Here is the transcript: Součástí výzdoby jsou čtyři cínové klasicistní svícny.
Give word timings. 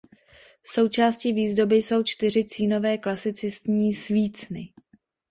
Součástí 0.63 1.33
výzdoby 1.33 1.75
jsou 1.75 2.03
čtyři 2.03 2.43
cínové 2.45 2.97
klasicistní 2.97 3.93
svícny. 3.93 4.73